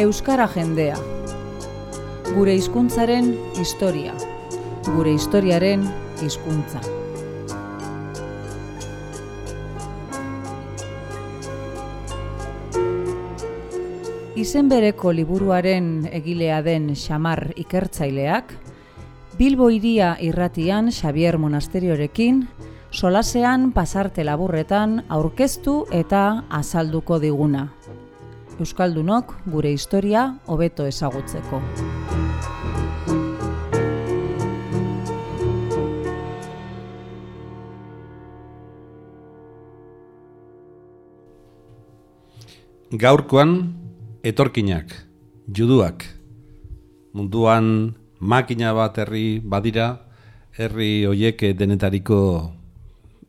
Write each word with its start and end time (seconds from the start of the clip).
Euskara 0.00 0.46
jendea. 0.48 0.94
Gure 2.32 2.54
hizkuntzaren 2.56 3.26
historia. 3.60 4.14
Gure 4.86 5.12
historiaren 5.12 5.82
hizkuntza. 6.24 6.80
Izen 14.40 14.72
bereko 14.72 15.12
liburuaren 15.12 16.08
egilea 16.08 16.62
den 16.64 16.94
Xamar 16.96 17.50
ikertzaileak, 17.60 18.56
Bilbo 19.36 19.68
iria 19.68 20.14
irratian 20.16 20.88
Xavier 20.88 21.36
Monasteriorekin, 21.36 22.46
solasean 22.90 23.72
pasarte 23.76 24.24
laburretan 24.24 25.02
aurkeztu 25.10 25.82
eta 25.92 26.46
azalduko 26.48 27.20
diguna. 27.20 27.68
Euskaldunok 28.60 29.30
gure 29.48 29.70
historia 29.72 30.22
hobeto 30.52 30.84
ezagutzeko. 30.84 31.60
Gaurkoan 43.00 43.54
etorkinak, 44.26 44.92
juduak, 45.48 46.04
munduan 47.16 47.94
makina 48.20 48.74
bat 48.76 48.98
herri 49.00 49.40
badira, 49.40 49.86
herri 50.58 51.06
hoiek 51.08 51.46
denetariko 51.56 52.18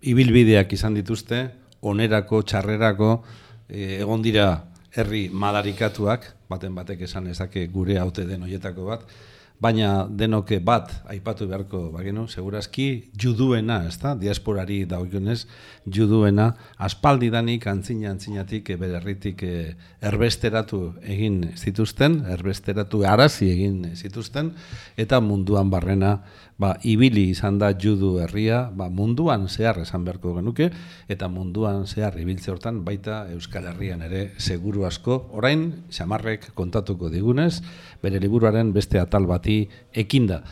ibilbideak 0.01 0.75
izan 0.75 0.99
dituzte, 0.99 1.45
onerako, 1.87 2.41
txarrerako, 2.43 3.13
e, 3.69 4.01
egon 4.01 4.25
dira 4.25 4.49
herri 4.95 5.29
madarikatuak, 5.31 6.25
baten 6.51 6.75
batek 6.75 7.05
esan 7.07 7.29
ezake 7.31 7.65
gure 7.71 7.97
haute 7.99 8.25
den 8.27 8.43
hoietako 8.43 8.87
bat, 8.89 9.05
baina 9.61 10.07
denoke 10.09 10.57
bat 10.65 10.89
aipatu 11.13 11.45
beharko 11.45 11.83
bagenu, 11.93 12.25
segurazki 12.27 13.11
juduena, 13.13 13.83
ez 13.85 13.99
da, 14.01 14.15
diasporari 14.17 14.79
daukionez, 14.89 15.45
juduena, 15.85 16.47
aspaldi 16.81 17.29
danik 17.29 17.67
antzina 17.69 18.09
antzinatik 18.09 18.73
bere 18.81 18.97
herritik 18.97 19.43
e, 19.45 19.75
erbesteratu 20.01 20.81
egin 21.05 21.43
zituzten, 21.53 22.23
erbesteratu 22.33 23.03
arazi 23.05 23.51
egin 23.53 23.91
zituzten, 23.93 24.55
eta 24.97 25.21
munduan 25.21 25.69
barrena 25.69 26.15
ba, 26.57 26.73
ibili 26.81 27.27
izan 27.35 27.59
da 27.61 27.69
judu 27.77 28.15
herria, 28.21 28.63
ba, 28.73 28.89
munduan 28.89 29.45
zehar 29.45 29.77
esan 29.85 30.07
beharko 30.07 30.33
genuke, 30.39 30.71
eta 31.09 31.29
munduan 31.29 31.85
zehar 31.85 32.17
ibiltze 32.21 32.49
hortan 32.53 32.81
baita 32.85 33.27
Euskal 33.35 33.69
Herrian 33.69 34.01
ere 34.09 34.31
seguru 34.41 34.87
asko, 34.89 35.21
orain, 35.37 35.69
xamarrek 35.93 36.49
kontatuko 36.57 37.13
digunez, 37.13 37.61
bere 38.01 38.21
liburuaren 38.21 38.73
beste 38.73 38.97
atal 39.01 39.29
bati 39.29 39.50
ekinda. 39.93 40.43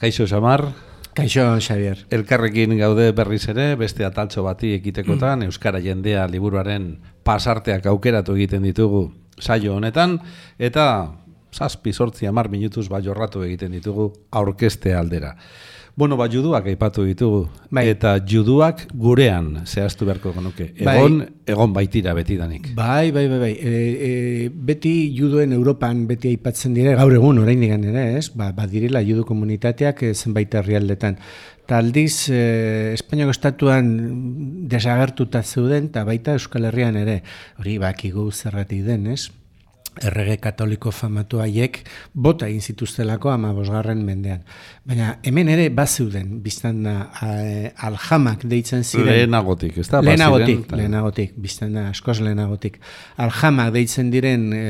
Kaixo 0.00 0.26
xamar? 0.30 0.68
Kaixo, 1.14 1.46
Xavier. 1.62 2.06
Elkarrekin 2.10 2.74
gaude 2.78 3.12
berriz 3.14 3.44
ere, 3.52 3.74
beste 3.78 4.02
ataltxo 4.02 4.42
bati 4.42 4.72
ekitekotan, 4.74 5.44
Euskara 5.46 5.78
jendea 5.82 6.26
liburuaren 6.26 6.96
pasarteak 7.22 7.86
aukeratu 7.86 8.34
egiten 8.34 8.66
ditugu 8.66 9.06
saio 9.38 9.76
honetan, 9.76 10.18
eta 10.58 10.86
zazpi 11.54 11.92
sortzi 11.92 12.26
amar 12.26 12.50
minutuz 12.50 12.88
ba 12.90 13.00
jorratu 13.00 13.44
egiten 13.46 13.72
ditugu 13.78 14.10
aurkeste 14.30 14.94
aldera. 14.94 15.36
Bueno, 15.96 16.16
ba, 16.18 16.26
juduak 16.26 16.66
aipatu 16.66 17.04
ditugu, 17.06 17.44
bai. 17.70 17.84
eta 17.92 18.16
juduak 18.26 18.80
gurean 18.98 19.60
zehaztu 19.62 20.08
beharko 20.08 20.32
genuke. 20.34 20.72
Bai. 20.80 20.96
Egon, 20.98 21.20
egon 21.46 21.76
baitira 21.76 22.16
beti 22.18 22.34
danik. 22.34 22.66
Bai, 22.74 23.12
bai, 23.14 23.28
bai, 23.30 23.38
bai. 23.38 23.52
E, 23.54 23.74
e, 24.08 24.48
beti 24.50 24.94
juduen 25.14 25.54
Europan 25.54 26.08
beti 26.10 26.32
aipatzen 26.34 26.74
dire, 26.74 26.96
gaur 26.98 27.14
egun 27.14 27.38
orain 27.44 27.62
digan 27.62 27.86
ere, 27.86 28.08
ez? 28.18 28.26
Ba, 28.34 28.50
ba 28.56 28.66
direla 28.66 29.04
judu 29.06 29.22
komunitateak 29.28 30.02
e, 30.02 30.10
zenbait 30.18 30.58
herrialdetan. 30.58 31.20
Taldiz, 31.70 32.26
e, 32.26 32.42
Espainiako 32.98 33.36
estatuan 33.38 33.94
desagertuta 34.66 35.44
zeuden, 35.46 35.92
eta 35.94 36.02
baita 36.10 36.34
Euskal 36.34 36.66
Herrian 36.72 36.98
ere, 36.98 37.20
hori 37.62 37.78
bakigu 37.78 38.32
zerratik 38.34 38.82
den, 38.90 39.06
ez? 39.14 39.28
Errege 40.02 40.36
katoliko 40.42 40.90
famatu 40.94 41.38
haiek 41.42 41.78
bota 42.14 42.48
egin 42.48 42.62
zituztelako 42.62 43.30
ama 43.30 43.52
bosgarren 43.54 44.00
mendean. 44.04 44.42
Baina 44.86 45.14
hemen 45.26 45.48
ere 45.52 45.68
bazeuden, 45.74 46.38
biztan 46.44 46.82
da 46.86 46.94
aljamak 47.88 48.44
deitzen 48.50 48.84
ziren. 48.84 49.10
Lehenagotik, 49.10 49.78
ez 49.78 49.88
da? 49.90 50.00
Lehenagotik, 50.04 50.72
lehenagotik, 50.72 51.36
biztan 51.40 51.76
da 51.78 51.88
askoz 51.90 52.18
lehenagotik. 52.20 52.80
Aljamak 53.22 53.74
deitzen 53.76 54.10
diren 54.14 54.48
e, 54.56 54.64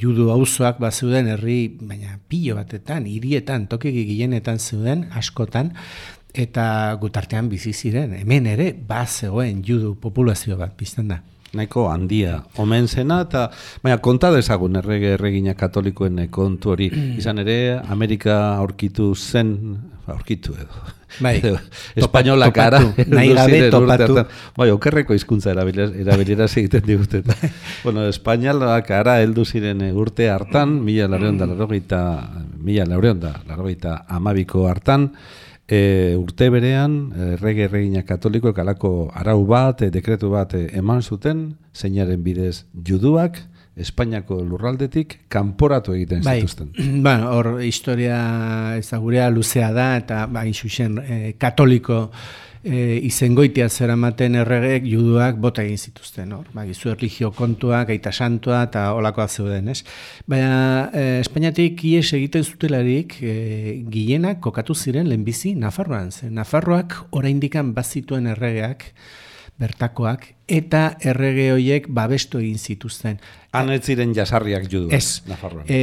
judu 0.00 0.30
hauzoak 0.34 0.78
bazeuden 0.82 1.32
herri, 1.34 1.60
baina 1.80 2.18
pilo 2.28 2.58
batetan, 2.58 3.08
hirietan, 3.10 3.66
tokik 3.70 3.96
gillenetan 3.98 4.62
zeuden, 4.62 5.08
askotan, 5.18 5.72
eta 6.38 6.68
gutartean 7.00 7.48
bizi 7.50 7.72
ziren. 7.72 8.14
Hemen 8.20 8.46
ere 8.46 8.72
bazegoen 8.72 9.64
judu 9.66 9.96
populazio 10.00 10.58
bat, 10.60 10.76
biztan 10.78 11.10
da 11.14 11.22
nahiko 11.56 11.88
handia 11.88 12.42
omen 12.60 12.88
zena 12.88 13.22
eta 13.24 13.48
baina 13.82 13.98
konta 14.04 14.30
dezagun 14.34 14.76
errege 14.80 15.14
erregina 15.16 15.54
katolikoen 15.54 16.28
kontu 16.30 16.74
hori. 16.74 16.90
Izan 17.18 17.38
ere 17.44 17.78
Amerika 17.88 18.56
aurkitu 18.58 19.14
zen 19.14 19.56
aurkitu 20.06 20.54
edo. 20.54 20.86
Bai. 21.24 21.40
Espainola 21.96 22.50
cara 22.52 22.82
nahi 23.16 23.32
gabe 23.32 23.70
topatu. 23.72 24.18
bai 24.58 24.68
okerreko 24.70 25.16
hizkuntza 25.16 25.50
erabilera 25.54 26.48
egiten 26.50 26.84
diguten 26.84 27.24
bai. 27.24 27.50
bueno 27.82 28.04
espainola 28.08 28.76
cara 28.84 29.16
heldu 29.22 29.44
ziren 29.48 29.80
urte 29.96 30.28
hartan 30.28 30.82
1480 30.84 32.60
1480 32.60 33.96
amabiko 34.20 34.68
hartan 34.68 35.10
E, 35.68 36.16
urte 36.16 36.48
berean, 36.48 37.12
errege 37.34 37.66
erregina 37.66 38.00
katoliko 38.08 38.54
kalako 38.56 39.10
arau 39.12 39.42
bat, 39.46 39.82
e, 39.84 39.90
dekretu 39.92 40.30
bat 40.32 40.54
e, 40.56 40.64
eman 40.80 41.02
zuten, 41.04 41.50
zeinaren 41.76 42.22
bidez 42.24 42.64
juduak, 42.72 43.42
Espainiako 43.78 44.40
lurraldetik 44.42 45.12
kanporatu 45.30 45.94
egiten 45.94 46.24
bai. 46.26 46.40
zituzten. 46.40 46.72
Bueno, 47.04 47.30
hor 47.30 47.60
historia 47.62 48.18
ezagurea 48.78 49.28
luzea 49.30 49.70
da, 49.72 49.92
eta 50.00 50.24
bain 50.26 50.56
xuxen 50.56 50.98
e, 50.98 51.18
katoliko 51.38 52.08
e, 52.62 52.98
izengoitia 53.06 53.68
zeramaten 53.68 54.38
erregeek 54.40 54.86
juduak 54.88 55.38
bota 55.40 55.62
egin 55.64 55.78
zituzten, 55.78 56.32
hor. 56.36 56.48
Ba, 56.54 56.64
gizu 56.68 56.92
erligio 56.92 57.30
kontuak, 57.36 57.88
gaita 57.92 58.12
santua 58.12 58.64
eta 58.68 58.88
olakoa 58.98 59.28
zeuden, 59.28 59.70
ez? 59.72 59.82
Baina, 60.26 60.90
e, 60.92 61.06
Espainiatik 61.22 61.84
ies 61.88 62.08
egiten 62.18 62.44
zutelarik, 62.44 63.18
e, 63.22 63.36
gillenak 63.90 64.42
kokatu 64.44 64.74
ziren 64.74 65.08
lehenbizi 65.08 65.54
Nafarroan, 65.58 66.12
zen. 66.12 66.34
Nafarroak 66.38 66.98
oraindikan 67.18 67.74
bazituen 67.76 68.28
erregeak, 68.34 68.92
bertakoak, 69.58 70.28
eta 70.46 70.82
errege 71.02 71.48
horiek 71.52 71.88
babestu 71.90 72.38
egin 72.38 72.58
zituzten. 72.58 73.18
Han 73.58 73.72
ez 73.74 73.82
ziren 73.90 74.14
jasarriak 74.14 74.68
juduak, 74.70 74.94
ez. 74.94 75.24
Nafarroan. 75.26 75.66
E, 75.66 75.80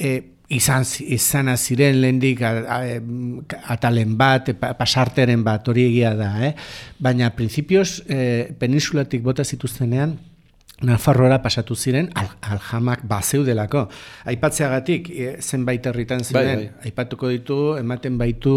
e, 0.00 0.14
izan 0.48 0.84
izana 1.00 1.56
ziren 1.56 2.00
lehendik 2.00 2.42
atalen 2.42 4.14
bat, 4.18 4.52
pasarteren 4.78 5.42
bat, 5.44 5.68
hori 5.68 5.88
egia 5.90 6.14
da, 6.18 6.30
eh? 6.46 6.52
baina 7.02 7.32
printzipioz 7.34 8.02
e, 8.06 8.20
peninsulatik 8.58 9.22
bota 9.26 9.44
zituztenean, 9.44 10.16
Nafarroara 10.84 11.38
pasatu 11.40 11.72
ziren 11.72 12.10
al, 12.20 12.26
aljamak 12.44 13.00
bazeudelako. 13.08 13.86
Aipatzeagatik 14.28 15.06
e, 15.08 15.28
zenbait 15.40 15.86
herritan 15.88 16.20
bai, 16.20 16.26
ziren, 16.28 16.64
bai, 16.66 16.90
aipatuko 16.90 17.30
ditu 17.32 17.56
ematen 17.80 18.18
baitu 18.20 18.52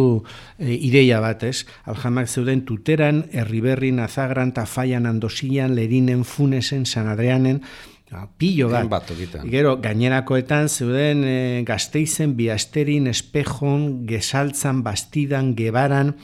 e, 0.58 0.74
ideia 0.74 1.22
bat, 1.24 1.46
ez? 1.48 1.64
Aljamak 1.88 2.28
zeuden 2.28 2.66
tuteran, 2.68 3.22
herriberri, 3.32 3.94
nazagran, 3.96 4.52
tafaian, 4.52 5.08
andosian, 5.08 5.78
lerinen, 5.80 6.26
funesen, 6.28 6.84
sanadreanen, 6.84 7.64
Ja, 8.10 8.24
pillo 8.42 8.72
bat. 8.72 9.12
Gero, 9.46 9.76
gainerakoetan 9.84 10.70
zeuden 10.70 11.22
e, 11.24 11.34
gazteizen, 11.66 12.34
biasterin, 12.40 13.06
espejon, 13.12 14.08
gesaltzan, 14.10 14.82
bastidan, 14.82 15.52
gebaran, 15.58 16.16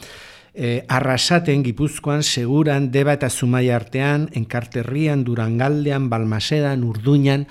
e, 0.56 0.80
arrasaten, 0.90 1.62
gipuzkoan, 1.68 2.24
seguran, 2.26 2.90
deba 2.92 3.14
eta 3.14 3.30
zumai 3.30 3.68
artean, 3.70 4.32
enkarterrian, 4.34 5.22
durangaldean, 5.28 6.10
balmasedan, 6.10 6.88
urduñan, 6.90 7.46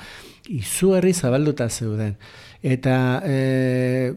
izu 0.51 0.97
herri 0.99 1.15
zabalduta 1.15 1.71
zeuden. 1.71 2.17
Eta 2.59 2.97
e, 3.23 4.13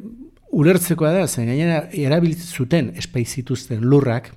ulertzekoa 0.58 1.14
da, 1.14 1.28
zen 1.28 1.52
gainera, 1.52 1.84
erabiltzuten 1.94 2.96
espaizituzten 2.98 3.86
lurrak, 3.86 4.34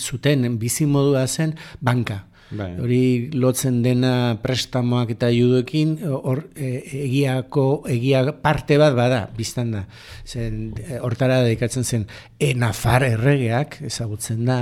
zuten 0.00 0.56
bizi 0.58 0.86
modua 0.88 1.28
zen 1.28 1.52
banka. 1.84 2.24
Bai. 2.52 2.74
Hori 2.78 3.04
lotzen 3.32 3.80
dena 3.82 4.36
prestamoak 4.42 5.14
eta 5.14 5.30
juduekin, 5.32 5.96
hor 6.04 6.42
e, 6.54 6.76
egiako, 7.06 7.64
egia 7.90 8.20
parte 8.42 8.76
bat 8.80 8.94
bada, 8.96 9.22
biztan 9.36 9.72
da. 9.72 9.84
Zen, 10.28 10.74
e, 10.78 10.98
hortara 11.00 11.40
dedikatzen 11.46 11.86
zen, 11.88 12.04
e, 12.38 12.52
nafar 12.58 13.06
erregeak, 13.06 13.78
ezagutzen 13.88 14.44
da, 14.44 14.58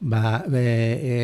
ba, 0.00 0.40
e, 0.50 0.64
e, 1.14 1.18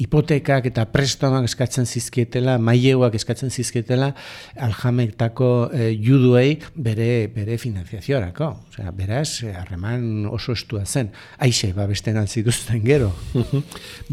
hipotekak 0.00 0.70
eta 0.72 0.86
prestamoak 0.90 1.50
eskatzen 1.50 1.86
zizkietela, 1.86 2.56
maileguak 2.58 3.18
eskatzen 3.20 3.52
zizkietela, 3.52 4.14
aljametako 4.56 5.50
e, 5.68 5.90
juduei 6.00 6.56
bere, 6.74 7.28
bere 7.34 7.60
finanziaziorako. 7.60 8.50
Osea, 8.70 8.96
beraz, 8.96 9.42
harreman 9.52 10.24
oso 10.30 10.56
estua 10.56 10.86
zen. 10.86 11.12
Aixe, 11.44 11.74
ba, 11.76 11.86
beste 11.90 12.14
zituzten 12.26 12.82
gero. 12.84 13.12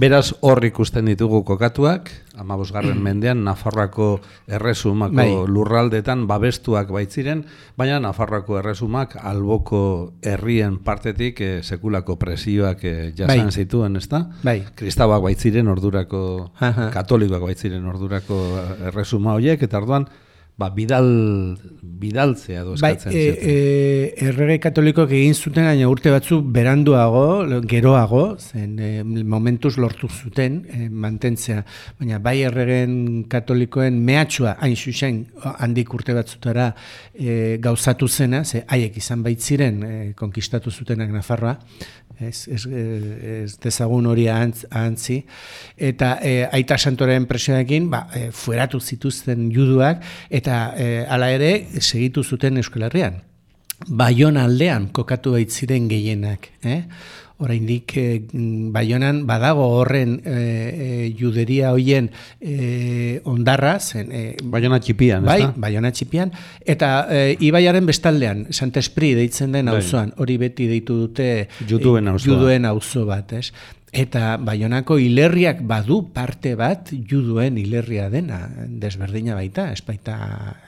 Beraz, 0.01 0.33
hor 0.41 0.63
ikusten 0.65 0.96
ditugu 1.05 1.43
kokatuak, 1.43 2.09
amabosgarren 2.37 2.97
mendean, 3.07 3.43
Nafarroako 3.43 4.19
erresumako 4.47 5.15
Bai. 5.15 5.29
lurraldetan 5.47 6.25
babestuak 6.27 6.89
baitziren, 6.89 7.45
baina 7.77 7.99
Nafarroako 7.99 8.57
erresumak 8.59 9.17
alboko 9.21 10.13
herrien 10.21 10.79
partetik 10.79 11.41
eh, 11.41 11.61
sekulako 11.63 12.17
presioak 12.17 12.83
eh, 12.83 13.11
jasan 13.15 13.47
Bai. 13.47 13.51
zituen, 13.51 13.95
ezta? 13.95 14.29
Bai. 14.43 14.63
Kristauak 14.75 15.21
baitziren 15.21 15.67
ordurako, 15.67 16.51
Aha. 16.59 16.89
katolikoak 16.93 17.43
baitziren 17.49 17.85
ordurako 17.85 18.41
erresuma 18.89 19.37
horiek, 19.37 19.61
eta 19.61 19.77
orduan, 19.77 20.07
ba, 20.57 20.69
bidal, 20.73 21.07
bidaltzea 22.01 22.63
edo 22.63 22.73
Bai, 22.81 22.95
eskatzen 22.95 23.13
e, 23.13 23.23
zioten. 23.23 23.49
e, 23.51 24.27
errege 24.27 24.57
katolikoak 24.65 25.13
egin 25.13 25.35
zuten, 25.37 25.67
baina 25.69 25.89
urte 25.91 26.09
batzu 26.13 26.39
beranduago, 26.55 27.61
geroago, 27.69 28.23
zen 28.41 28.73
e, 28.81 28.89
momentuz 29.05 29.75
lortu 29.77 30.09
zuten 30.09 30.63
e, 30.65 30.87
mantentzea. 30.89 31.61
Baina 32.01 32.17
bai 32.23 32.39
erregen 32.49 32.97
katolikoen 33.29 34.01
mehatxua 34.07 34.55
hain 34.65 34.75
zuzen 34.75 35.23
handik 35.53 35.93
urte 35.93 36.17
batzutara 36.17 36.71
e, 37.13 37.57
gauzatu 37.61 38.09
zena, 38.09 38.43
ze 38.43 38.65
haiek 38.65 38.97
izan 38.97 39.21
baitziren 39.25 39.81
e, 39.83 39.95
konkistatu 40.17 40.73
zutenak 40.73 41.13
Nafarroa, 41.13 41.57
ez, 42.19 42.47
ez, 42.49 42.65
e, 42.65 42.83
ez 43.43 43.57
dezagun 43.61 44.07
hori 44.09 44.27
ahantz, 44.31 44.65
ahantzi, 44.71 45.19
eta 45.77 46.15
e, 46.25 46.33
aita 46.57 46.77
santoren 46.77 47.27
presioarekin, 47.29 47.89
ba, 47.93 48.07
e, 48.15 48.29
fueratu 48.33 48.79
zituzten 48.81 49.51
juduak, 49.53 50.01
eta 50.33 50.46
e, 50.47 51.05
hala 51.09 51.31
ere 51.35 51.51
segitu 51.79 52.23
zuten 52.23 52.57
Euskal 52.57 52.87
Herrian. 52.89 53.21
Baiona 53.87 54.47
aldean 54.49 54.89
kokatu 54.89 55.35
baitziren 55.37 55.87
gehienak, 55.91 56.49
eh? 56.65 56.81
Oraindik 57.37 57.93
e, 58.01 58.05
Baionan 58.73 59.19
badago 59.29 59.67
horren 59.77 60.15
e, 60.25 60.31
e, 60.33 60.87
juderia 61.19 61.69
hoien 61.75 62.07
e, 62.41 63.19
ondarra 63.29 63.75
zen 63.79 64.09
e, 64.09 64.23
Baiona 64.41 64.79
txipian, 64.81 65.21
Bai, 65.27 65.35
ezta? 65.43 65.53
Baiona 65.61 65.91
txipian 65.93 66.33
eta 66.65 66.89
e, 67.13 67.35
ibaiaren 67.45 67.85
bestaldean 67.85 68.47
Sant 68.49 68.73
Espri 68.81 69.11
deitzen 69.19 69.53
den 69.53 69.69
Bai. 69.69 69.77
auzoan, 69.77 70.15
hori 70.17 70.39
beti 70.41 70.65
deitu 70.71 70.97
dute 71.03 71.47
Juduen 71.69 72.09
auzoa. 72.09 72.31
juduen 72.33 72.65
auzo 72.65 73.05
bat, 73.05 73.37
ez? 73.37 73.51
Eta 73.95 74.35
Baionako 74.43 74.97
hilerriak 74.99 75.61
badu 75.63 76.01
parte 76.13 76.55
bat 76.59 76.89
juduen 76.91 77.57
hilerria 77.57 78.09
dena, 78.11 78.41
desberdina 78.67 79.35
baita, 79.37 79.69
ez 79.71 79.79
baita 79.87 80.17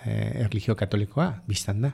e, 0.06 0.14
erlijio 0.46 0.76
katolikoa, 0.80 1.34
biztan 1.48 1.82
da. 1.84 1.92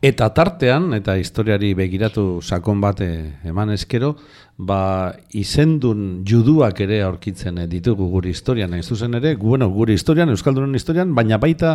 Eta 0.00 0.30
tartean, 0.32 0.92
eta 0.96 1.18
historiari 1.20 1.74
begiratu 1.76 2.40
sakon 2.42 2.80
bat 2.80 3.02
eh, 3.04 3.34
eman 3.44 3.74
eskero, 3.74 4.14
ba, 4.56 5.14
izendun 5.34 6.22
juduak 6.26 6.78
ere 6.84 7.00
aurkitzen 7.02 7.56
ditugu 7.70 8.06
gure 8.12 8.30
historian, 8.30 8.74
ez 8.78 8.84
zuzen 8.86 9.16
ere, 9.18 9.34
bueno, 9.40 9.66
gure 9.74 9.96
historian, 9.96 10.30
Euskaldunen 10.30 10.76
historian, 10.78 11.10
baina 11.14 11.40
baita 11.42 11.72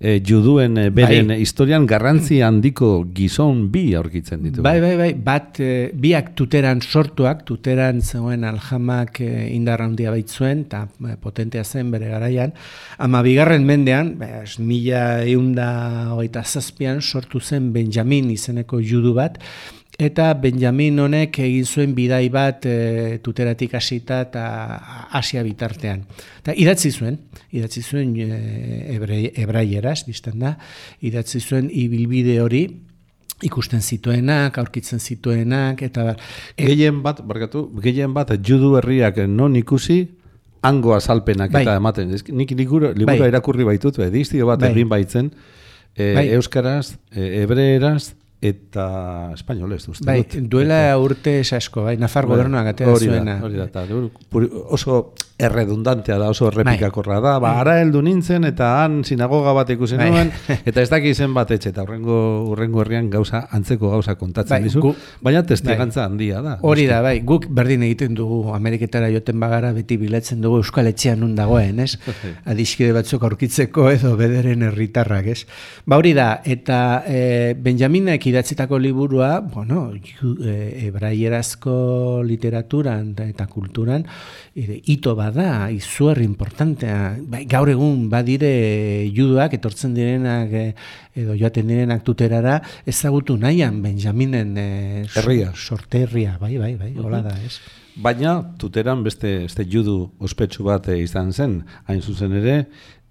eh, 0.00 0.16
juduen 0.24 0.78
eh, 0.80 0.88
beren 0.90 1.28
Bai. 1.34 1.40
historian 1.42 1.84
garrantzi 1.86 2.40
handiko 2.40 3.04
gizon 3.12 3.66
bi 3.72 3.84
aurkitzen 3.98 4.40
ditugu. 4.46 4.64
Bai, 4.64 4.78
bai, 4.80 4.94
bai, 4.96 5.10
bat 5.12 5.60
e, 5.60 5.90
biak 5.92 6.32
tuteran 6.38 6.80
sortuak, 6.80 7.44
tuteran 7.48 8.00
zegoen 8.00 8.48
aljamak 8.48 9.20
e, 9.20 9.28
indarra 9.52 9.90
handia 9.90 10.14
baitzuen, 10.14 10.64
eta 10.70 10.86
e, 11.04 11.18
potentea 11.20 11.66
zen 11.68 11.92
bere 11.92 12.08
garaian, 12.14 12.56
ama 12.96 13.20
bigarren 13.26 13.68
mendean, 13.68 14.14
bez, 14.22 14.56
mila 14.56 15.20
eunda 15.28 15.68
hogeita 16.16 16.46
zazpian, 16.48 17.04
sortu 17.04 17.44
zen 17.44 17.72
Benjamin 17.76 18.32
izeneko 18.32 18.80
judu 18.80 19.12
bat, 19.20 19.36
eta 20.02 20.32
Benjamin 20.34 20.98
honek 21.00 21.38
egin 21.44 21.66
zuen 21.66 21.94
bidai 21.94 22.26
bat 22.32 22.66
e, 22.66 23.18
tuteratik 23.22 23.74
hasita 23.78 24.20
eta 24.26 24.44
Asia 25.18 25.42
bitartean. 25.46 26.04
Eta 26.42 26.54
idatzi 26.58 26.90
zuen, 26.90 27.18
idatzi 27.54 27.82
zuen 27.82 28.14
e, 28.18 28.28
ebrei, 28.96 29.26
ebraieraz, 29.44 30.02
bizten 30.08 30.40
da, 30.42 30.56
idatzi 31.00 31.40
zuen 31.40 31.68
ibilbide 31.70 32.40
hori, 32.42 32.64
ikusten 33.42 33.82
zituenak, 33.82 34.58
aurkitzen 34.58 35.00
zituenak, 35.00 35.82
eta 35.82 36.08
bar. 36.10 36.24
E, 36.56 36.66
Gehien 36.66 37.02
bat, 37.02 37.22
barkatu, 37.26 37.66
gehien 37.82 38.14
bat 38.14 38.34
judu 38.38 38.76
herriak 38.78 39.22
non 39.28 39.56
ikusi, 39.58 40.02
hango 40.62 40.94
azalpenak 40.94 41.50
Bai. 41.50 41.64
eta 41.66 41.76
ematen. 41.76 42.14
Nik 42.30 42.54
liburu, 42.54 42.92
liburu 42.94 43.24
Bai. 43.24 43.30
irakurri 43.32 43.66
baitut, 43.66 43.98
edizio 44.06 44.46
bat 44.46 44.62
Bai. 44.62 44.70
egin 44.70 44.90
baitzen, 44.90 45.32
e, 45.96 46.14
Bai. 46.14 46.26
euskaraz, 46.38 46.96
e, 47.10 47.42
hebreeraz, 47.42 48.14
eta 48.42 49.30
espainolez, 49.36 49.84
uste 49.88 50.04
bai, 50.04 50.22
dut. 50.26 50.48
duela 50.50 50.98
urte 50.98 51.38
esasko, 51.40 51.84
bai, 51.86 51.96
Nafar 51.96 52.26
gobernuak 52.26 52.72
atera 52.72 52.90
hori 52.90 53.06
zuena. 53.06 53.36
Hori 53.44 53.60
da, 53.60 53.68
eta 53.70 53.84
puri- 54.28 54.50
oso 54.74 55.14
erredundantea 55.38 56.16
da, 56.18 56.28
oso 56.30 56.48
errepikakorra 56.50 57.20
da. 57.20 57.38
Ba, 57.38 57.52
Mm. 57.54 57.60
ara 57.60 57.80
heldu 57.80 58.02
nintzen 58.02 58.44
eta 58.44 58.82
han 58.84 59.04
sinagoga 59.04 59.52
bat 59.52 59.70
ikusi 59.70 59.96
Bai. 59.96 60.10
nuen, 60.10 60.32
eta 60.66 60.82
ez 60.82 60.88
daki 60.90 61.10
izen 61.14 61.32
bat 61.34 61.50
etxe, 61.54 61.70
eta 61.70 61.82
urrengo, 61.82 62.16
urrengo 62.50 62.82
herrian 62.82 63.08
gauza, 63.10 63.44
antzeko 63.50 63.90
gauza 63.90 64.14
kontatzen 64.16 64.56
Bai, 64.56 64.62
dizu, 64.64 64.80
gu- 64.80 64.94
baina 65.22 65.42
testigantza 65.46 66.04
handia 66.04 66.42
da. 66.42 66.58
Hori 66.62 66.86
da, 66.86 67.00
bai, 67.02 67.20
guk 67.20 67.46
berdin 67.48 67.82
egiten 67.86 68.14
dugu 68.18 68.52
Ameriketara 68.54 69.08
joten 69.14 69.38
bagara 69.40 69.72
beti 69.72 69.96
bilatzen 69.96 70.40
dugu 70.42 70.56
Euskal 70.62 70.86
Etxean 70.90 71.20
nun 71.20 71.34
dagoen, 71.38 71.78
ez? 71.80 71.96
Adiskide 72.44 72.92
batzuk 72.92 73.22
aurkitzeko 73.22 73.88
edo 73.90 74.16
bederen 74.16 74.62
herritarrak, 74.62 75.26
ez? 75.26 75.46
Ba 75.86 75.96
hori 76.02 76.12
da, 76.14 76.40
eta 76.44 77.02
e, 77.06 77.54
Benjaminek 77.58 78.26
idatzitako 78.32 78.78
liburua, 78.80 79.40
bueno, 79.44 79.90
e, 79.92 80.86
ebraierazko 80.88 82.22
literaturan 82.26 83.12
eta- 83.28 83.46
kulturan, 83.52 84.06
ere, 84.56 84.78
ito 84.86 85.14
bada, 85.18 85.68
izuer 85.70 86.22
importantea, 86.24 87.18
bai, 87.28 87.44
gaur 87.50 87.68
egun 87.68 88.08
badire 88.12 88.52
juduak 89.14 89.52
etortzen 89.58 89.92
direnak 89.94 90.52
e, 90.56 90.64
edo 91.14 91.36
joaten 91.36 91.68
direnak 91.68 92.02
tuterara, 92.06 92.60
ezagutu 92.88 93.36
nahian 93.36 93.82
Benjaminen 93.82 94.56
e, 94.56 94.68
Herria. 95.14 95.52
sorterria, 95.54 96.38
bai, 96.40 96.56
bai, 96.58 96.74
bai, 96.80 96.94
hola 96.96 97.20
da, 97.28 97.36
ez? 97.44 97.58
Baina, 97.92 98.38
tuteran 98.56 99.02
beste, 99.04 99.42
beste 99.44 99.66
judu 99.68 100.06
ospetsu 100.24 100.64
bat 100.64 100.86
eh, 100.88 101.02
izan 101.04 101.28
zen, 101.36 101.58
hain 101.84 102.00
zuzen 102.00 102.32
ere, 102.38 102.54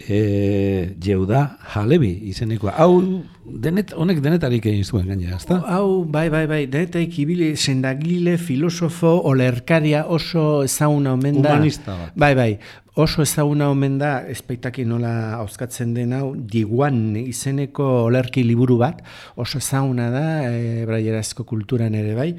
e, 0.09 0.95
Jeuda 1.01 1.57
Halebi 1.73 2.11
izeneko. 2.29 2.69
Hau, 2.73 3.23
denet, 3.45 3.93
honek 3.97 4.21
denetarik 4.23 4.65
egin 4.71 4.85
zuen 4.85 5.07
gainera, 5.11 5.37
ezta? 5.37 5.61
Hau, 5.67 6.03
bai, 6.05 6.27
bai, 6.33 6.45
bai, 6.49 6.61
denetek 6.71 7.17
ibili 7.23 7.55
sendagile, 7.57 8.37
filosofo, 8.37 9.17
olerkaria 9.31 10.05
oso 10.07 10.63
ezaguna 10.67 11.15
omen 11.17 11.41
da. 11.41 11.55
Humanista 11.55 11.97
bat. 11.97 12.15
Bai, 12.15 12.33
bai, 12.35 12.51
oso 12.95 13.23
ezaguna 13.23 13.69
omen 13.71 13.97
da, 14.01 14.11
ezpeitaki 14.27 14.83
nola 14.87 15.37
auskatzen 15.37 15.93
den 15.95 16.11
hau, 16.17 16.33
diguan 16.35 17.15
izeneko 17.21 17.87
olerki 18.09 18.43
liburu 18.43 18.77
bat, 18.81 18.99
oso 19.39 19.61
ezaguna 19.61 20.09
da, 20.11 20.25
e, 20.49 20.83
braierazko 20.89 21.45
kulturan 21.47 21.95
ere 21.95 22.17
bai, 22.17 22.33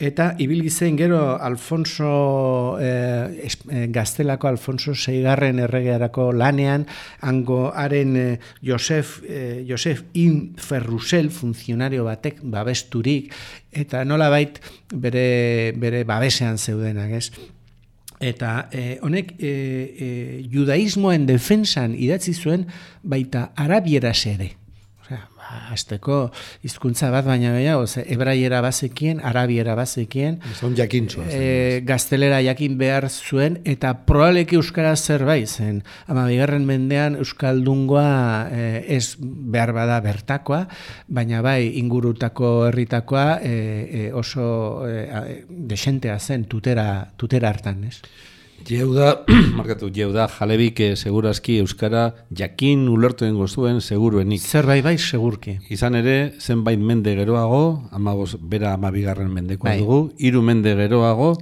eta 0.00 0.30
ibilgizen 0.40 0.96
gero 0.96 1.20
Alfonso, 1.36 2.78
e, 2.80 3.44
es, 3.44 3.58
e, 3.68 3.84
gaztelako 3.92 4.48
Alfonso 4.48 4.94
seigarren 4.94 5.60
erregearako 5.66 6.30
lanean, 6.32 6.86
hango 7.20 7.72
haren 7.74 8.16
e, 8.16 8.26
Josef, 8.62 9.20
e, 9.24 9.64
Josef 9.68 10.04
In 10.14 10.54
Ferrusel, 10.56 11.30
funtzionario 11.30 12.04
batek 12.04 12.42
babesturik, 12.42 13.32
eta 13.72 14.04
nolabait 14.04 14.60
bere, 14.94 15.72
bere 15.76 16.04
babesean 16.08 16.58
zeudenak, 16.58 17.14
ez? 17.18 17.30
Eta 18.18 18.68
eh, 18.74 18.98
honek 19.02 19.36
eh, 19.38 19.48
eh, 19.48 20.38
judaismoen 20.50 21.26
defensan 21.28 21.94
idatzi 21.94 22.34
zuen 22.34 22.66
baita 23.02 23.52
arabieraz 23.54 24.26
ere. 24.26 24.56
Azteko 25.72 26.18
hizkuntza 26.64 27.10
bat 27.12 27.26
baina 27.26 27.52
gehiago, 27.54 27.86
ze 27.86 28.04
hebraiera 28.08 28.60
bazekien, 28.64 29.20
arabiera 29.24 29.74
bazekien, 29.78 30.40
Zon 30.58 30.76
jakintzua. 30.76 31.24
e, 31.30 31.80
gaztelera 31.86 32.40
jakin 32.44 32.78
behar 32.78 33.08
zuen, 33.08 33.60
eta 33.64 33.94
probableki 34.06 34.58
euskara 34.60 34.94
zerbait 34.96 35.48
zen. 35.48 35.82
Ama 36.06 36.26
bigarren 36.28 36.66
mendean 36.68 37.16
euskaldungoa 37.16 38.48
e, 38.52 38.64
ez 38.96 39.16
behar 39.18 39.72
bada 39.76 40.00
bertakoa, 40.04 40.64
baina 41.08 41.42
bai 41.42 41.78
ingurutako 41.80 42.68
herritakoa 42.68 43.38
e, 43.42 43.52
e, 43.52 44.08
oso 44.12 44.86
e, 44.88 45.44
desentea 45.48 46.18
zen 46.18 46.44
tutera, 46.44 46.88
tutera 47.16 47.48
hartan, 47.52 47.84
ez? 47.88 48.00
Jeuda, 48.66 49.24
markatu, 49.58 49.88
jeuda 49.94 50.26
jalebik 50.28 50.80
eh, 50.80 50.96
segurazki 50.96 51.58
euskara 51.62 52.14
jakin 52.34 52.88
ulertuen 52.88 53.36
gozuen 53.38 53.80
seguruenik. 53.80 54.42
Zerbait 54.42 54.84
bai 54.84 54.96
segurki. 54.98 55.58
Izan 55.70 55.94
ere, 55.94 56.34
zenbait 56.40 56.80
mende 56.80 57.14
geroago, 57.16 57.88
amabos, 57.92 58.36
bera 58.40 58.74
amabigarren 58.74 59.30
mendekoa 59.32 59.70
Bai. 59.70 59.78
dugu, 59.80 60.00
hiru 60.18 60.42
mende 60.42 60.74
geroago, 60.76 61.36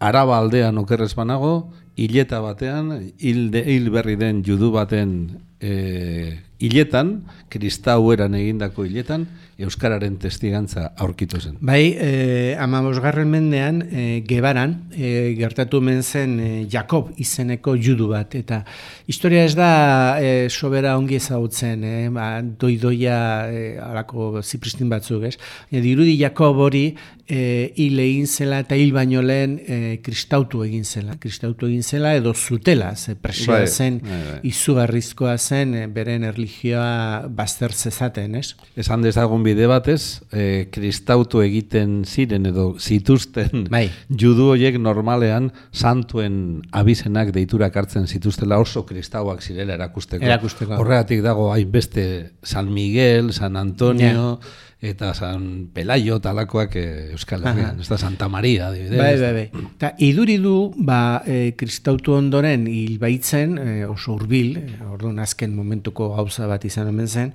araba 0.00 0.38
aldean 0.38 0.78
okerrez 0.78 1.14
banago, 1.14 1.70
hileta 1.96 2.40
batean, 2.40 3.12
hilde, 3.20 3.62
hil 3.68 3.90
berri 3.94 4.16
den 4.16 4.42
judu 4.42 4.72
baten 4.72 5.42
e, 5.62 6.40
hiletan, 6.62 7.22
kristaueran 7.50 8.34
egindako 8.38 8.84
hiletan, 8.86 9.24
euskararen 9.62 10.16
testigantza 10.22 10.88
aurkitu 11.04 11.38
zen. 11.40 11.56
Bai, 11.62 11.94
eh, 11.98 12.56
amabosgarren 12.58 13.28
mendean, 13.30 13.82
eh, 13.90 14.22
gebaran, 14.26 14.76
eh, 14.94 15.34
gertatu 15.38 15.80
men 15.80 16.02
zen 16.02 16.38
eh, 16.40 16.66
Jakob 16.70 17.10
izeneko 17.22 17.76
judu 17.76 18.08
bat, 18.10 18.34
eta 18.34 18.64
historia 19.06 19.44
ez 19.44 19.54
da 19.58 20.18
eh, 20.22 20.48
sobera 20.50 20.96
ongi 20.98 21.18
ezagutzen, 21.18 21.84
eh, 21.84 22.08
ba, 22.14 22.40
doidoia 22.42 23.18
eh, 23.50 23.78
alako 23.82 24.42
zipristin 24.42 24.88
batzuk, 24.90 25.26
ez? 25.30 25.36
E, 25.70 25.80
dirudi 25.80 26.16
Jakob 26.18 26.58
hori 26.58 26.84
eh, 27.28 27.72
hil 27.76 27.98
egin 28.02 28.26
zela 28.26 28.62
eta 28.64 28.78
hil 28.78 28.92
baino 28.94 29.22
lehen 29.22 29.58
eh, 29.66 30.00
kristautu 30.02 30.64
egin 30.66 30.84
zela. 30.84 31.18
Kristautu 31.22 31.66
egin 31.70 31.82
zela 31.82 32.14
edo 32.18 32.34
zutela, 32.34 32.94
ze 32.96 33.14
presioa 33.14 33.62
Bai, 33.62 33.68
zen, 33.68 34.00
bai, 34.02 34.22
bai. 34.30 34.40
izugarrizkoa 34.50 35.36
zen 35.38 35.51
eh, 35.52 35.86
beren 35.92 36.24
erlijioa 36.24 37.28
bazter 37.28 37.72
zezaten, 37.72 38.34
ez? 38.38 38.54
Esan 38.78 39.04
dezagun 39.04 39.44
bide 39.44 39.68
batez, 39.70 40.22
e, 40.32 40.68
kristautu 40.72 41.42
egiten 41.44 42.02
ziren 42.04 42.46
edo 42.48 42.72
zituzten 42.78 43.66
Bai. 43.70 43.84
judu 44.08 44.50
horiek 44.54 44.78
normalean 44.80 45.50
santuen 45.72 46.62
abizenak 46.72 47.32
deiturak 47.36 47.76
hartzen 47.76 48.06
zituztela 48.06 48.58
oso 48.62 48.84
kristauak 48.88 49.42
zirela 49.42 49.76
erakusteko. 49.78 50.24
Erakusteko. 50.24 50.76
Horregatik 50.80 51.22
dago 51.24 51.50
hainbeste 51.52 52.04
San 52.42 52.72
Miguel, 52.72 53.32
San 53.32 53.56
Antonio, 53.56 54.38
eta 54.82 55.14
San 55.14 55.68
Pelayo 55.72 56.18
talakoak 56.20 56.74
e, 56.74 56.86
Euskal 57.14 57.44
Herrian, 57.46 57.78
ez 57.80 57.86
da 57.86 57.96
Santa 57.98 58.26
Maria, 58.28 58.66
adibidez. 58.68 58.98
Bai, 58.98 59.14
bai, 59.20 59.32
bai. 59.36 59.66
Ta 59.78 59.92
iduri 60.02 60.40
du, 60.42 60.72
ba, 60.74 61.22
e, 61.22 61.54
kristautu 61.56 62.16
ondoren 62.16 62.66
hil 62.66 62.98
baitzen, 62.98 63.54
e, 63.62 63.76
oso 63.86 64.16
hurbil, 64.16 64.56
e, 64.58 64.80
orduan 64.90 65.22
azken 65.22 65.54
momentuko 65.54 66.10
gauza 66.16 66.48
bat 66.50 66.66
izan 66.66 66.90
omen 66.90 67.06
zen, 67.06 67.30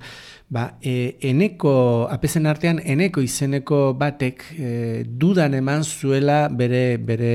ba, 0.52 0.74
e, 0.84 1.16
eneko, 1.24 1.72
apezen 2.12 2.44
artean, 2.52 2.82
eneko 2.84 3.24
izeneko 3.24 3.80
batek 3.96 4.44
e, 4.52 4.68
dudan 5.08 5.56
eman 5.56 5.88
zuela 5.88 6.42
bere, 6.52 6.98
bere 7.00 7.32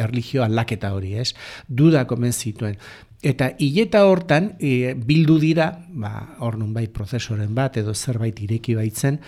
erlijio 0.00 0.40
aldaketa 0.46 0.94
hori, 0.96 1.18
ez? 1.20 1.34
Duda 1.68 2.06
komen 2.08 2.32
zituen. 2.32 2.80
Eta 3.22 3.50
hileta 3.60 4.06
hortan 4.08 4.54
e, 4.56 4.94
bildu 4.96 5.36
dira, 5.42 5.70
ba, 5.92 6.36
hor 6.40 6.56
bai 6.72 6.86
prozesoren 6.88 7.54
bat 7.54 7.76
edo 7.76 7.92
zerbait 7.92 8.38
ireki 8.40 8.74
baitzen, 8.78 9.18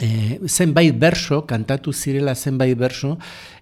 e, 0.00 0.40
zenbait 0.48 0.96
berso, 0.96 1.42
kantatu 1.46 1.92
zirela 1.92 2.34
zenbait 2.34 2.78
berso, 2.78 3.18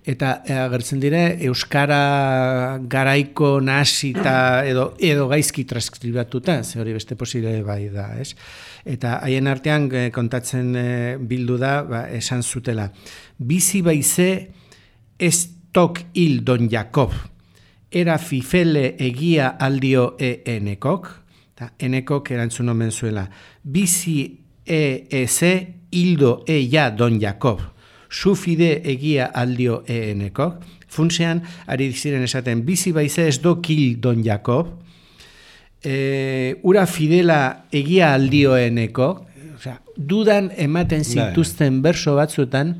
eta 0.07 0.43
e, 0.47 0.55
agertzen 0.55 1.01
dire 1.01 1.39
Euskara 1.49 2.79
garaiko 2.87 3.61
nasita 3.61 4.65
edo, 4.65 4.93
edo 4.99 5.27
gaizki 5.29 5.65
transkribatuta, 5.65 6.63
ze 6.63 6.81
hori 6.81 6.95
beste 6.95 7.17
posible 7.17 7.63
bai 7.67 7.89
da, 7.91 8.13
ez? 8.21 8.37
Eta 8.85 9.19
haien 9.25 9.51
artean 9.51 9.91
e, 9.91 10.07
kontatzen 10.15 10.77
e, 10.77 10.87
bildu 11.19 11.59
da, 11.59 11.81
ba, 11.83 12.07
esan 12.15 12.43
zutela, 12.43 12.93
bizi 13.39 13.83
baize 13.83 14.31
ez 15.19 15.37
tok 15.73 16.03
hil 16.15 16.43
don 16.45 16.69
Jakob, 16.71 17.11
era 17.93 18.19
fifele 18.19 18.95
egia 18.99 19.53
aldio 19.61 20.15
e 20.19 20.43
enekok, 20.57 21.09
eta 21.53 21.71
enekok 21.79 22.33
erantzun 22.33 22.73
omen 22.73 22.91
zuela, 22.91 23.27
bizi 23.63 24.39
e 24.65 24.83
eze 25.11 25.53
hildo 25.93 26.43
e 26.49 26.63
ja 26.73 26.91
don 26.91 27.21
Jakob, 27.21 27.61
sufide 28.09 28.81
egia 28.89 29.31
aldio 29.35 29.83
e 29.87 30.11
enekok, 30.11 30.63
funtsean, 30.93 31.43
ari 31.67 31.91
ziren 31.93 32.25
esaten, 32.25 32.65
bizi 32.67 32.93
baize 32.93 33.27
ez 33.29 33.39
do 33.41 33.59
kil 33.65 34.01
don 34.01 34.25
Jakob, 34.25 34.83
e, 35.85 36.57
ura 36.63 36.87
fidela 36.87 37.67
egia 37.73 38.13
aldioeneko, 38.15 39.09
osea, 39.57 39.79
dudan 39.97 40.51
ematen 40.57 41.05
zituzten 41.05 41.81
berso 41.85 42.17
batzuetan, 42.17 42.77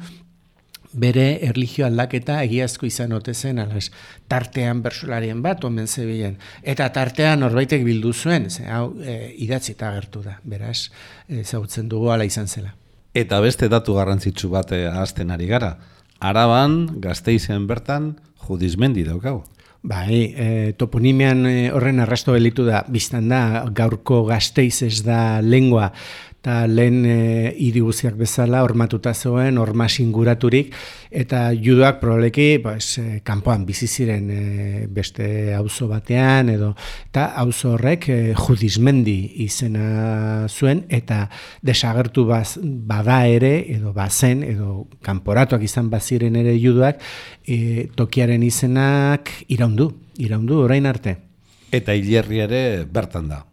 bere 0.92 1.38
erlijio 1.46 1.87
aldaketa 1.87 2.40
egiazko 2.44 2.87
izan 2.87 3.12
ote 3.16 3.34
zen, 3.34 3.58
alas, 3.62 3.90
tartean 4.28 4.82
bersolarien 4.84 5.42
bat 5.42 5.64
omen 5.64 5.88
zebilen. 5.88 6.37
Eta 6.62 6.88
tartean 6.92 7.40
norbaitek 7.40 7.84
bildu 7.84 8.12
zuen, 8.12 8.50
ze, 8.50 8.66
hau 8.68 8.92
e, 9.00 9.32
idatzita 9.44 9.88
agertu 9.90 10.22
da, 10.26 10.38
beraz, 10.44 10.90
ezagutzen 11.28 11.88
dugu 11.88 12.12
ala 12.12 12.28
izan 12.28 12.49
zela. 12.49 12.75
Eta 13.14 13.40
beste 13.44 13.68
datu 13.68 13.96
garrantzitsu 13.99 14.49
bat 14.52 14.72
eh, 14.72 14.87
ahazten 14.88 15.30
ari 15.30 15.49
gara. 15.50 15.76
Araban, 16.20 16.87
gazteizen 17.02 17.66
bertan, 17.68 18.14
judizmendi 18.46 19.04
daukagu. 19.04 19.42
Bai, 19.82 20.30
e, 20.38 20.49
toponimian 20.78 21.42
e, 21.50 21.54
horren 21.75 21.99
arrasto 22.04 22.37
belitu 22.37 22.64
da, 22.68 22.84
biztan 22.88 23.26
da, 23.28 23.64
gaurko 23.75 24.22
gazteiz 24.28 24.84
ez 24.87 25.02
da 25.02 25.40
lengua, 25.42 25.90
eta 26.42 26.66
lehen 26.66 27.04
e, 27.06 27.54
hiri 27.54 27.78
guztiak 27.87 28.16
bezala 28.18 28.64
hormatuta 28.66 29.12
zegoen, 29.14 29.61
horma 29.62 29.87
singuraturik, 29.87 30.72
eta 31.14 31.44
judoak 31.54 32.00
probableki 32.00 32.46
pues, 32.64 32.99
e, 32.99 33.20
kanpoan 33.22 33.62
bizi 33.62 33.87
ziren 33.87 34.26
e, 34.34 34.40
beste 34.90 35.54
auzo 35.54 35.87
batean, 35.87 36.50
edo 36.50 36.72
eta 37.06 37.28
auzo 37.44 37.76
horrek 37.76 38.08
e, 38.11 38.16
judizmendi 38.34 39.14
izena 39.46 40.49
zuen, 40.50 40.82
eta 40.90 41.28
desagertu 41.62 42.26
baz, 42.26 42.58
bada 42.58 43.20
ere, 43.30 43.52
edo 43.76 43.94
bazen, 43.94 44.42
edo 44.42 44.88
kanporatuak 45.06 45.62
izan 45.62 45.94
baziren 45.94 46.34
ere 46.42 46.56
judoak, 46.58 46.99
e, 47.46 47.87
tokiaren 47.94 48.42
izenak 48.42 49.30
iraundu, 49.46 49.92
iraundu 50.18 50.58
orain 50.66 50.90
arte. 50.90 51.20
Eta 51.70 51.94
hilerri 51.94 52.42
ere 52.49 52.62
bertan 52.90 53.30
da. 53.30 53.44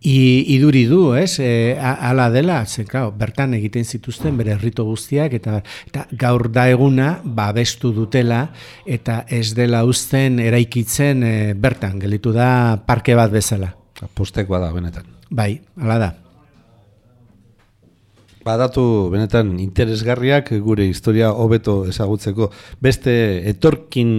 I, 0.00 0.46
iduri 0.54 0.86
du, 0.88 1.12
ez, 1.12 1.34
e, 1.44 1.76
ala 1.76 2.30
dela, 2.32 2.62
ze, 2.64 2.86
claro, 2.88 3.10
bertan 3.12 3.52
egiten 3.58 3.84
zituzten 3.84 4.38
bere 4.38 4.54
rito 4.56 4.86
guztiak, 4.88 5.34
eta, 5.36 5.58
eta 5.90 6.06
gaur 6.16 6.48
da 6.48 6.70
eguna 6.72 7.18
babestu 7.24 7.92
dutela, 7.92 8.46
eta 8.88 9.26
ez 9.28 9.52
dela 9.58 9.84
uzten 9.84 10.40
eraikitzen 10.40 11.22
e, 11.22 11.34
bertan, 11.52 12.00
gelitu 12.00 12.32
da 12.32 12.80
parke 12.86 13.18
bat 13.18 13.28
bezala. 13.34 13.74
Postekoa 14.16 14.62
da, 14.64 14.72
benetan. 14.72 15.04
Bai, 15.28 15.52
ala 15.76 16.00
da. 16.00 16.10
Badatu 18.40 18.82
benetan 19.12 19.58
interesgarriak 19.60 20.54
gure 20.64 20.86
historia 20.88 21.28
hobeto 21.36 21.82
ezagutzeko 21.90 22.48
beste 22.80 23.12
etorkin 23.50 24.14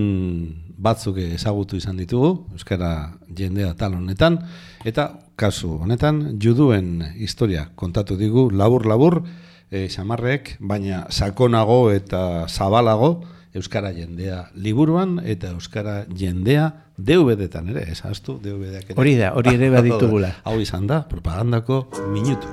batzuk 0.81 1.19
ezagutu 1.21 1.77
izan 1.77 1.99
ditugu 2.01 2.31
euskara 2.55 3.13
jendea 3.37 3.73
tal 3.77 3.95
honetan 3.99 4.39
eta 4.85 5.11
kasu 5.37 5.77
honetan 5.85 6.39
juduen 6.41 7.03
historia 7.15 7.69
kontatu 7.75 8.17
digu 8.17 8.49
labur 8.51 8.87
labur 8.89 9.21
e, 9.69 9.87
xamarrek 9.87 10.57
baina 10.59 11.05
sakonago 11.09 11.91
eta 11.93 12.47
zabalago 12.49 13.21
euskara 13.53 13.91
jendea 13.93 14.45
liburuan 14.55 15.19
eta 15.25 15.51
euskara 15.55 16.05
jendea 16.07 16.71
DVD-tan 17.01 17.71
ere, 17.73 17.87
esaztu 17.91 18.37
DVD-ak 18.43 18.91
ere. 18.91 18.97
Hori 19.01 19.15
da, 19.19 19.31
hori 19.37 19.55
ere 19.57 19.71
baditugula. 19.75 20.31
Hau 20.47 20.57
izan 20.61 20.87
da, 20.87 21.01
propagandako 21.09 21.83
minutu. 22.13 22.51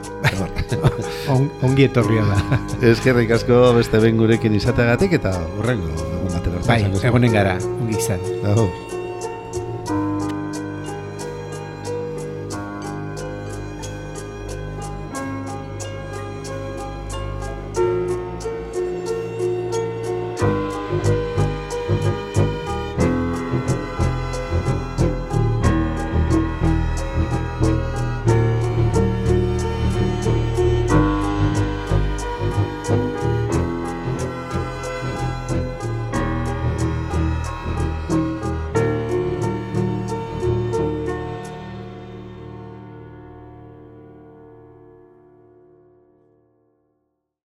On, 1.34 1.50
ongi 1.68 1.88
etorria 1.88 2.24
da. 2.30 2.62
Eskerrik 2.92 3.36
asko 3.38 3.68
beste 3.78 4.00
ben 4.02 4.20
gurekin 4.20 4.56
izateagatik 4.58 5.20
eta 5.20 5.36
batera. 5.60 6.17
Bai, 6.68 6.84
egonen 7.02 7.32
gara, 7.32 7.56
ongi 7.80 7.96
izan. 7.98 8.20
Aho. 8.52 8.68